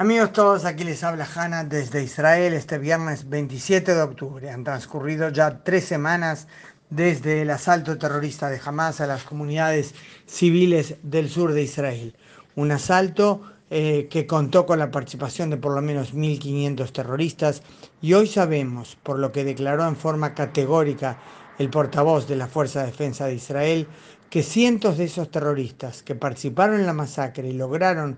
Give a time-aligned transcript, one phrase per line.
[0.00, 4.48] Amigos todos, aquí les habla Hanna desde Israel este viernes 27 de octubre.
[4.48, 6.46] Han transcurrido ya tres semanas
[6.88, 12.14] desde el asalto terrorista de Hamas a las comunidades civiles del sur de Israel.
[12.54, 17.64] Un asalto eh, que contó con la participación de por lo menos 1.500 terroristas
[18.00, 21.18] y hoy sabemos, por lo que declaró en forma categórica
[21.58, 23.88] el portavoz de la Fuerza de Defensa de Israel,
[24.30, 28.16] que cientos de esos terroristas que participaron en la masacre y lograron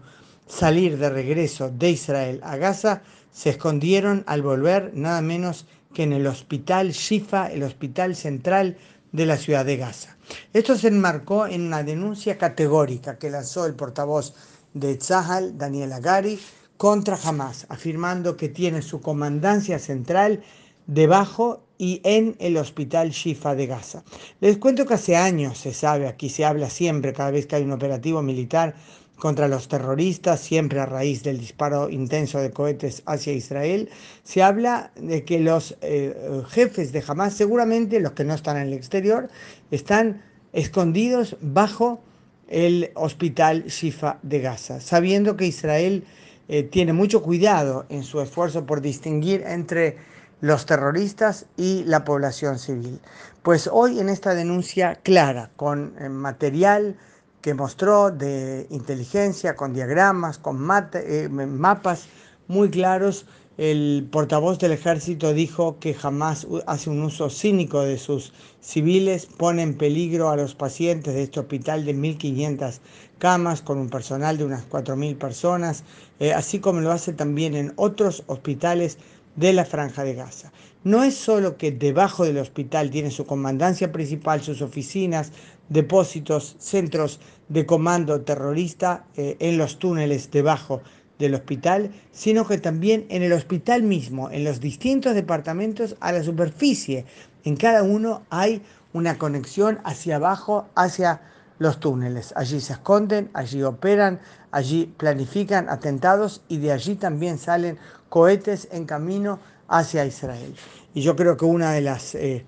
[0.51, 3.03] salir de regreso de Israel a Gaza,
[3.33, 8.77] se escondieron al volver nada menos que en el hospital Shifa, el hospital central
[9.13, 10.17] de la ciudad de Gaza.
[10.53, 14.35] Esto se enmarcó en una denuncia categórica que lanzó el portavoz
[14.75, 16.39] de Tzahal, Daniel Agari,
[16.77, 20.43] contra Hamas, afirmando que tiene su comandancia central
[20.87, 24.03] debajo y en el hospital Shifa de Gaza.
[24.41, 27.65] Les cuento que hace años se sabe, aquí se habla siempre, cada vez que hay
[27.65, 28.75] un operativo militar,
[29.21, 33.89] contra los terroristas, siempre a raíz del disparo intenso de cohetes hacia Israel,
[34.25, 38.69] se habla de que los eh, jefes de Hamas, seguramente los que no están en
[38.69, 39.29] el exterior,
[39.71, 40.23] están
[40.53, 42.03] escondidos bajo
[42.49, 46.05] el hospital Shifa de Gaza, sabiendo que Israel
[46.49, 49.99] eh, tiene mucho cuidado en su esfuerzo por distinguir entre
[50.41, 52.99] los terroristas y la población civil.
[53.43, 56.97] Pues hoy en esta denuncia clara, con eh, material,
[57.41, 60.59] que mostró de inteligencia, con diagramas, con
[60.95, 62.07] eh, mapas
[62.49, 63.27] muy claros.
[63.57, 69.63] El portavoz del ejército dijo que jamás hace un uso cínico de sus civiles, pone
[69.63, 72.81] en peligro a los pacientes de este hospital de 1.500
[73.19, 75.85] camas con un personal de unas 4.000 personas,
[76.21, 78.97] eh, así como lo hace también en otros hospitales
[79.37, 80.53] de la franja de Gaza.
[80.83, 85.33] No es solo que debajo del hospital tiene su comandancia principal, sus oficinas,
[85.69, 90.83] depósitos, centros de comando terrorista eh, en los túneles debajo
[91.19, 96.23] del hospital, sino que también en el hospital mismo, en los distintos departamentos a la
[96.23, 97.05] superficie.
[97.45, 98.63] En cada uno hay
[98.93, 101.21] una conexión hacia abajo, hacia
[101.59, 102.33] los túneles.
[102.37, 104.19] Allí se esconden, allí operan,
[104.51, 107.79] allí planifican atentados y de allí también salen
[108.11, 110.55] cohetes en camino hacia Israel.
[110.93, 112.45] Y yo creo que una de las eh,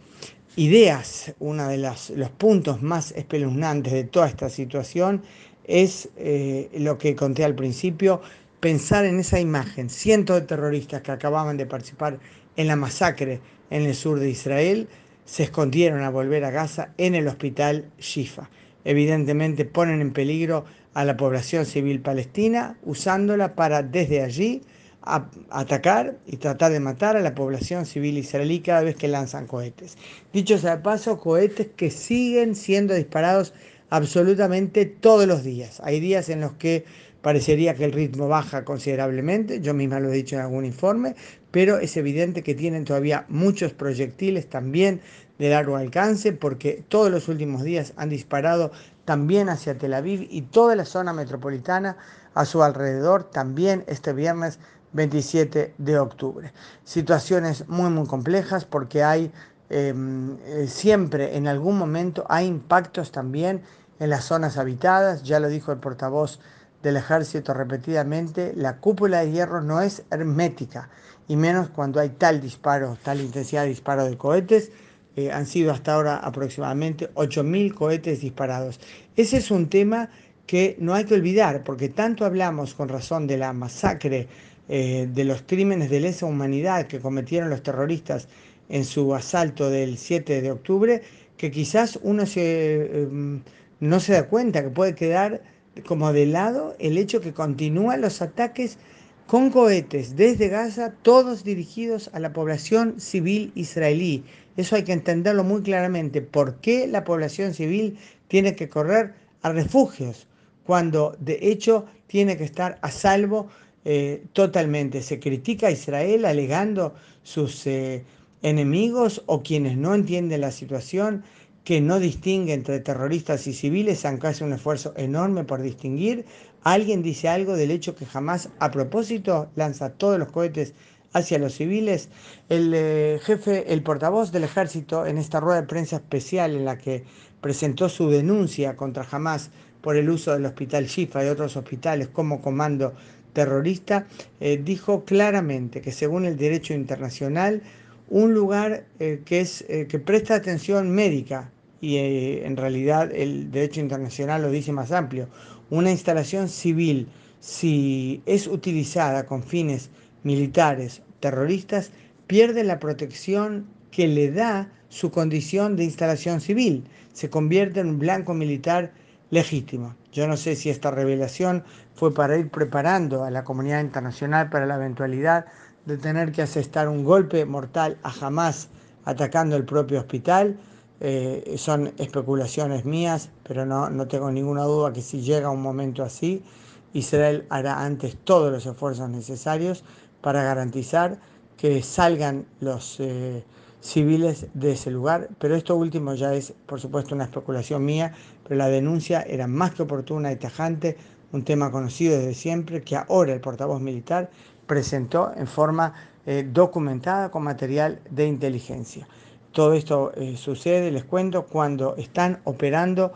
[0.57, 5.23] ideas, uno de los puntos más espeluznantes de toda esta situación
[5.65, 8.21] es eh, lo que conté al principio,
[8.61, 12.19] pensar en esa imagen, cientos de terroristas que acababan de participar
[12.57, 13.41] en la masacre
[13.71, 14.89] en el sur de Israel,
[15.25, 18.51] se escondieron a volver a Gaza en el hospital Shifa
[18.85, 24.63] evidentemente ponen en peligro a la población civil palestina, usándola para desde allí
[25.03, 29.97] atacar y tratar de matar a la población civil israelí cada vez que lanzan cohetes.
[30.33, 33.53] Dicho sea de paso, cohetes que siguen siendo disparados
[33.91, 35.81] absolutamente todos los días.
[35.85, 36.85] Hay días en los que
[37.21, 41.15] parecería que el ritmo baja considerablemente, yo misma lo he dicho en algún informe,
[41.51, 45.01] pero es evidente que tienen todavía muchos proyectiles también
[45.39, 48.73] de largo alcance porque todos los últimos días han disparado
[49.05, 51.97] también hacia Tel Aviv y toda la zona metropolitana
[52.35, 54.59] a su alrededor también este viernes
[54.93, 56.53] 27 de octubre.
[56.85, 59.33] Situaciones muy muy complejas porque hay
[59.71, 63.63] em, eh, siempre en algún momento hay impactos también
[63.99, 66.41] en las zonas habitadas, ya lo dijo el portavoz
[66.83, 70.91] del ejército repetidamente, la cúpula de hierro no es hermética,
[71.29, 74.73] y menos cuando hay tal disparo, tal intensidad de disparo de cohetes.
[75.15, 78.81] Eh, han sido hasta ahora aproximadamente 8.000 cohetes disparados.
[79.15, 80.09] Ese es un tema
[80.47, 84.29] que no hay que olvidar, porque tanto hablamos con razón de la masacre,
[84.69, 88.29] eh, de los crímenes de lesa humanidad que cometieron los terroristas
[88.69, 91.03] en su asalto del 7 de octubre,
[91.37, 93.43] que quizás uno se, em,
[93.81, 95.43] no se da cuenta que puede quedar
[95.87, 98.79] como de lado el hecho que continúan los ataques
[99.27, 104.25] con cohetes desde Gaza, todos dirigidos a la población civil israelí.
[104.57, 106.21] Eso hay que entenderlo muy claramente.
[106.21, 107.99] ¿Por qué la población civil
[108.29, 110.27] tiene que correr a refugios
[110.65, 113.49] cuando de hecho tiene que estar a salvo
[113.85, 115.03] eh, totalmente?
[115.03, 118.05] Se critica a Israel alegando sus eh,
[118.43, 121.25] enemigos o quienes no entienden la situación
[121.65, 126.25] que no distingue entre terroristas y civiles, aunque hace un esfuerzo enorme por distinguir.
[126.65, 130.75] Alguien dice algo del hecho que jamás a propósito lanza todos los cohetes
[131.13, 132.09] hacia los civiles.
[132.49, 136.79] El eh, jefe, el portavoz del ejército, en esta rueda de prensa especial en la
[136.79, 137.05] que
[137.41, 139.51] presentó su denuncia contra Hamas
[139.81, 142.95] por el uso del hospital Shifa y otros hospitales como comando
[143.33, 144.07] terrorista,
[144.41, 147.63] eh, dijo claramente que según el derecho internacional,
[148.09, 151.51] un lugar eh, que, es, eh, que presta atención médica
[151.81, 155.29] y en realidad el derecho internacional lo dice más amplio,
[155.69, 157.09] una instalación civil
[157.41, 159.91] si es utilizada con fines
[160.23, 161.91] militares, terroristas,
[162.29, 167.99] pierde la protección que le da su condición de instalación civil, se convierte en un
[167.99, 168.93] blanco militar
[169.33, 169.95] legítimo.
[170.13, 171.65] Yo no sé si esta revelación
[171.95, 175.47] fue para ir preparando a la comunidad internacional para la eventualidad
[175.87, 178.69] de tener que asestar un golpe mortal a Hamas
[179.07, 180.59] atacando el propio hospital.
[181.01, 186.05] Eh, son especulaciones mías, pero no, no tengo ninguna duda que si llega un momento
[186.05, 186.45] así,
[186.93, 189.83] Israel hará antes todos los esfuerzos necesarios
[190.21, 191.19] para garantizar
[191.57, 193.43] que salgan los eh,
[193.83, 195.29] civiles de ese lugar.
[195.39, 198.15] Pero esto último ya es, por supuesto, una especulación mía,
[198.55, 200.97] la denuncia era más que oportuna y tajante,
[201.33, 204.31] un tema conocido desde siempre, que ahora el portavoz militar
[204.67, 205.95] presentó en forma
[206.27, 209.09] eh, documentada con material de inteligencia.
[209.53, 213.13] Todo esto eh, sucede, les cuento, cuando están operando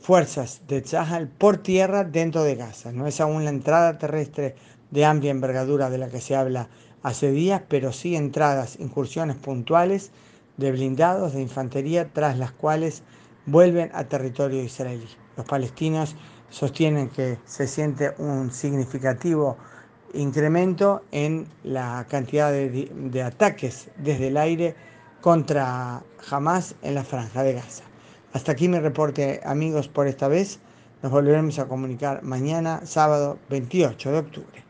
[0.00, 2.92] fuerzas de Tzahal por tierra dentro de Gaza.
[2.92, 4.54] No es aún la entrada terrestre
[4.90, 6.68] de amplia envergadura de la que se habla
[7.02, 10.10] hace días, pero sí entradas, incursiones puntuales
[10.56, 13.02] de blindados de infantería tras las cuales
[13.46, 15.08] vuelven a territorio israelí.
[15.36, 16.16] Los palestinos
[16.50, 19.56] sostienen que se siente un significativo
[20.14, 24.74] incremento en la cantidad de, de, ataques desde el aire
[25.20, 27.84] contra Hamas en la franja de Gaza.
[28.32, 30.60] Hasta aquí mi reporte amigos por esta vez.
[31.02, 34.65] Nos volveremos a comunicar mañana, sábado 28 de octubre.